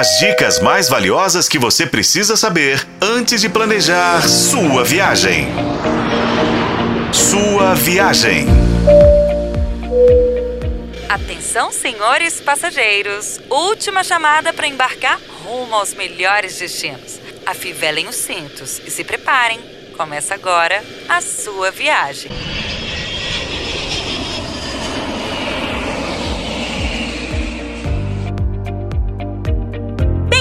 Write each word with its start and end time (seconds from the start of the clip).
As 0.00 0.18
dicas 0.18 0.60
mais 0.60 0.88
valiosas 0.88 1.46
que 1.46 1.58
você 1.58 1.86
precisa 1.86 2.34
saber 2.34 2.88
antes 3.02 3.38
de 3.38 3.50
planejar 3.50 4.26
sua 4.26 4.82
viagem. 4.82 5.46
Sua 7.12 7.74
viagem. 7.74 8.46
Atenção, 11.06 11.70
senhores 11.70 12.40
passageiros. 12.40 13.42
Última 13.50 14.02
chamada 14.02 14.54
para 14.54 14.66
embarcar 14.66 15.20
rumo 15.44 15.74
aos 15.74 15.92
melhores 15.92 16.58
destinos. 16.58 17.20
Afivelem 17.44 18.08
os 18.08 18.16
cintos 18.16 18.80
e 18.82 18.90
se 18.90 19.04
preparem. 19.04 19.60
Começa 19.98 20.32
agora 20.32 20.82
a 21.10 21.20
sua 21.20 21.70
viagem. 21.70 22.30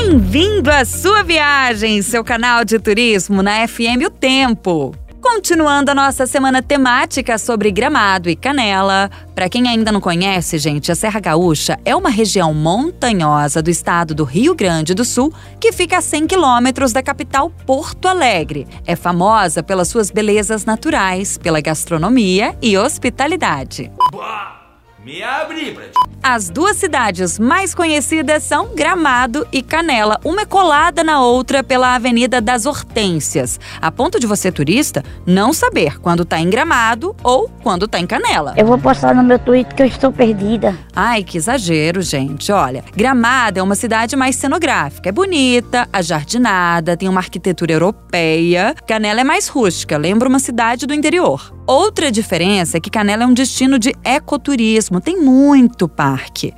Bem-vindo 0.10 0.72
à 0.72 0.84
sua 0.84 1.22
viagem, 1.22 2.02
seu 2.02 2.24
canal 2.24 2.66
de 2.66 2.80
turismo 2.80 3.44
na 3.44 3.68
FM 3.68 4.08
O 4.08 4.10
Tempo. 4.10 4.96
Continuando 5.22 5.92
a 5.92 5.94
nossa 5.94 6.26
semana 6.26 6.64
temática 6.64 7.38
sobre 7.38 7.70
Gramado 7.70 8.28
e 8.28 8.36
Canela. 8.36 9.12
Para 9.36 9.48
quem 9.48 9.70
ainda 9.70 9.92
não 9.92 10.02
conhece, 10.02 10.58
gente, 10.58 10.92
a 10.92 10.96
Serra 10.96 11.20
Gaúcha 11.20 11.80
é 11.86 11.96
uma 11.96 12.10
região 12.10 12.56
montanhosa 12.56 13.62
do 13.62 13.70
estado 13.70 14.16
do 14.16 14.24
Rio 14.24 14.56
Grande 14.56 14.96
do 14.96 15.06
Sul 15.06 15.32
que 15.60 15.72
fica 15.72 16.00
a 16.00 16.02
100 16.02 16.26
quilômetros 16.26 16.92
da 16.92 17.04
capital 17.04 17.52
Porto 17.68 18.08
Alegre. 18.08 18.68
É 18.88 18.96
famosa 18.96 19.62
pelas 19.62 19.90
suas 19.90 20.10
belezas 20.10 20.66
naturais, 20.66 21.38
pela 21.38 21.62
gastronomia 21.62 22.58
e 22.64 22.76
hospitalidade. 22.76 23.92
Bah! 24.12 24.60
Me 25.06 25.24
abre, 25.24 25.78
As 26.22 26.50
duas 26.50 26.76
cidades 26.76 27.40
mais 27.40 27.74
conhecidas 27.74 28.44
são 28.44 28.76
Gramado 28.76 29.48
e 29.54 29.62
Canela, 29.62 30.20
uma 30.24 30.42
é 30.42 30.46
colada 30.46 31.02
na 31.02 31.22
outra 31.22 31.64
pela 31.64 31.96
Avenida 31.96 32.42
das 32.42 32.66
Hortênsias, 32.66 33.58
a 33.82 33.90
ponto 33.90 34.20
de 34.20 34.28
você, 34.28 34.52
turista, 34.52 35.04
não 35.26 35.54
saber 35.54 35.98
quando 36.00 36.26
tá 36.26 36.38
em 36.40 36.50
Gramado 36.50 37.16
ou 37.24 37.50
quando 37.64 37.88
tá 37.88 38.00
em 38.00 38.06
Canela. 38.06 38.54
Eu 38.58 38.66
vou 38.66 38.78
postar 38.78 39.16
no 39.16 39.24
meu 39.24 39.40
Twitter 39.40 39.74
que 39.74 39.82
eu 39.82 39.88
estou 39.88 40.12
perdida. 40.12 40.78
Ai, 40.94 41.24
que 41.24 41.38
exagero, 41.38 42.02
gente. 42.02 42.52
Olha, 42.52 42.84
Gramado 42.94 43.60
é 43.60 43.64
uma 43.64 43.76
cidade 43.76 44.16
mais 44.16 44.36
cenográfica, 44.36 45.10
é 45.10 45.14
bonita, 45.14 45.88
ajardinada, 45.94 46.98
tem 46.98 47.08
uma 47.08 47.22
arquitetura 47.22 47.72
europeia. 47.72 48.76
Canela 48.86 49.22
é 49.22 49.24
mais 49.24 49.48
rústica, 49.48 49.98
lembra 49.98 50.28
uma 50.28 50.40
cidade 50.40 50.86
do 50.86 50.94
interior. 50.94 51.54
Outra 51.66 52.12
diferença 52.12 52.78
é 52.78 52.80
que 52.80 52.90
Canela 52.90 53.24
é 53.24 53.28
um 53.28 53.34
destino 53.34 53.78
de 53.78 53.94
ecoturismo, 54.04 55.00
tem 55.00 55.22
muito 55.22 55.88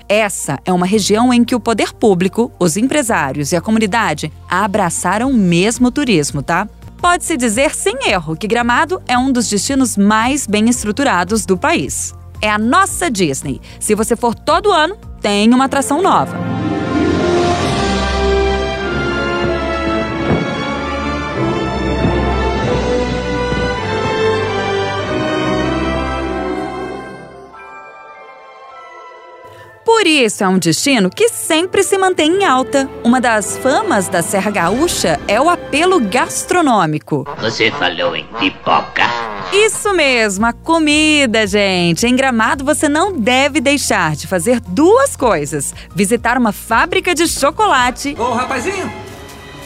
Essa 0.07 0.59
é 0.65 0.71
uma 0.71 0.85
região 0.85 1.33
em 1.33 1.43
que 1.43 1.55
o 1.55 1.59
poder 1.59 1.93
público, 1.93 2.51
os 2.59 2.77
empresários 2.77 3.51
e 3.51 3.55
a 3.55 3.61
comunidade 3.61 4.31
abraçaram 4.49 5.31
mesmo 5.33 5.87
o 5.87 5.91
turismo, 5.91 6.41
tá? 6.41 6.67
Pode-se 6.97 7.35
dizer 7.35 7.73
sem 7.73 8.09
erro 8.09 8.35
que 8.35 8.47
Gramado 8.47 9.01
é 9.07 9.17
um 9.17 9.31
dos 9.31 9.49
destinos 9.49 9.97
mais 9.97 10.45
bem 10.45 10.69
estruturados 10.69 11.45
do 11.45 11.57
país. 11.57 12.13
É 12.41 12.49
a 12.49 12.59
nossa 12.59 13.09
Disney. 13.09 13.59
Se 13.79 13.95
você 13.95 14.15
for 14.15 14.35
todo 14.35 14.71
ano, 14.71 14.95
tem 15.19 15.53
uma 15.53 15.65
atração 15.65 16.01
nova. 16.01 16.50
Por 29.85 30.05
isso 30.05 30.43
é 30.43 30.47
um 30.47 30.59
destino 30.59 31.09
que 31.09 31.29
sempre 31.29 31.83
se 31.83 31.97
mantém 31.97 32.41
em 32.41 32.45
alta. 32.45 32.89
Uma 33.03 33.19
das 33.19 33.57
famas 33.57 34.07
da 34.07 34.21
Serra 34.21 34.51
Gaúcha 34.51 35.19
é 35.27 35.41
o 35.41 35.49
apelo 35.49 35.99
gastronômico. 35.99 37.27
Você 37.39 37.71
falou 37.71 38.15
em 38.15 38.25
pipoca. 38.39 39.03
Isso 39.51 39.93
mesmo, 39.93 40.45
a 40.45 40.53
comida, 40.53 41.45
gente. 41.45 42.05
Em 42.05 42.15
Gramado 42.15 42.63
você 42.63 42.87
não 42.87 43.11
deve 43.19 43.59
deixar 43.59 44.15
de 44.15 44.27
fazer 44.27 44.61
duas 44.61 45.15
coisas: 45.15 45.73
visitar 45.95 46.37
uma 46.37 46.51
fábrica 46.51 47.13
de 47.13 47.27
chocolate. 47.27 48.15
Ô, 48.17 48.33
rapazinho, 48.33 48.91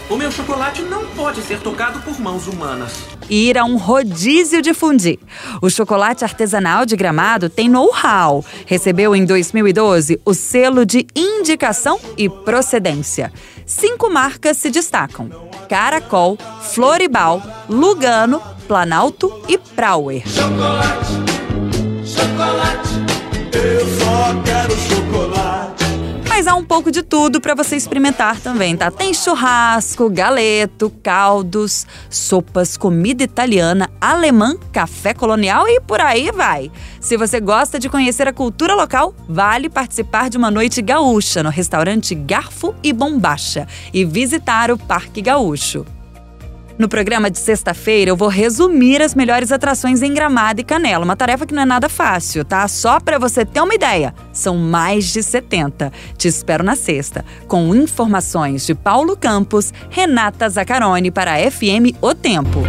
o 0.09 0.15
meu 0.15 0.31
chocolate 0.31 0.81
não 0.81 1.05
pode 1.07 1.41
ser 1.41 1.59
tocado 1.59 1.99
por 1.99 2.19
mãos 2.19 2.47
humanas 2.47 3.15
ir 3.29 3.57
a 3.57 3.65
um 3.65 3.77
rodízio 3.77 4.61
de 4.61 4.73
fundi. 4.73 5.19
O 5.61 5.69
chocolate 5.69 6.23
artesanal 6.23 6.85
de 6.85 6.95
Gramado 6.95 7.49
tem 7.49 7.69
know-how. 7.69 8.43
Recebeu 8.65 9.15
em 9.15 9.25
2012 9.25 10.19
o 10.25 10.33
selo 10.33 10.85
de 10.85 11.05
indicação 11.15 11.99
e 12.17 12.29
procedência. 12.29 13.31
Cinco 13.65 14.09
marcas 14.09 14.57
se 14.57 14.69
destacam: 14.69 15.29
Caracol, 15.69 16.37
Floribal, 16.61 17.41
Lugano, 17.69 18.41
Planalto 18.67 19.41
e 19.47 19.57
Prauer. 19.57 20.23
Chocolate, 20.27 21.13
chocolate, 22.05 22.89
eu 23.53 23.85
só 23.97 24.41
quero 24.43 24.71
chocolate. 24.77 25.04
Mas 26.35 26.47
há 26.47 26.53
um 26.53 26.65
pouco 26.65 26.91
de 26.91 27.01
tudo 27.01 27.39
para 27.39 27.55
você 27.55 27.77
experimentar 27.77 28.41
também, 28.41 28.75
tá? 28.75 28.91
Tem 28.91 29.13
churrasco, 29.13 30.09
galeto, 30.09 30.91
caldos, 31.01 31.87
sopas, 32.09 32.75
comida 32.75 33.23
italiana, 33.23 33.89
alemã, 34.01 34.57
café 34.73 35.13
colonial 35.13 35.65
e 35.65 35.79
por 35.79 36.01
aí 36.01 36.29
vai. 36.33 36.69
Se 36.99 37.15
você 37.15 37.39
gosta 37.39 37.79
de 37.79 37.87
conhecer 37.87 38.27
a 38.27 38.33
cultura 38.33 38.75
local, 38.75 39.15
vale 39.29 39.69
participar 39.69 40.29
de 40.29 40.35
uma 40.35 40.51
noite 40.51 40.81
gaúcha 40.81 41.41
no 41.41 41.49
restaurante 41.49 42.13
Garfo 42.13 42.75
e 42.83 42.91
Bombacha 42.91 43.65
e 43.93 44.03
visitar 44.03 44.71
o 44.71 44.77
Parque 44.77 45.21
Gaúcho. 45.21 45.85
No 46.77 46.89
programa 46.89 47.31
de 47.31 47.39
sexta-feira, 47.39 48.11
eu 48.11 48.17
vou 48.17 48.27
resumir 48.27 49.01
as 49.01 49.15
melhores 49.15 49.49
atrações 49.49 50.01
em 50.01 50.13
Gramado 50.13 50.59
e 50.59 50.63
Canela, 50.63 51.05
uma 51.05 51.15
tarefa 51.15 51.45
que 51.45 51.53
não 51.53 51.61
é 51.61 51.65
nada 51.65 51.87
fácil, 51.87 52.43
tá? 52.43 52.67
Só 52.67 52.99
para 52.99 53.17
você 53.17 53.45
ter 53.45 53.61
uma 53.61 53.73
ideia, 53.73 54.13
são 54.33 54.57
mais 54.57 55.05
de 55.13 55.23
70. 55.23 55.89
Te 56.17 56.27
espero 56.27 56.65
na 56.65 56.75
sexta, 56.75 57.23
com 57.47 57.73
informações 57.73 58.65
de 58.65 58.75
Paulo 58.75 59.15
Campos, 59.15 59.73
Renata 59.89 60.49
Zacarone 60.49 61.11
para 61.11 61.35
a 61.35 61.49
FM 61.49 61.95
O 62.01 62.13
Tempo. 62.13 62.61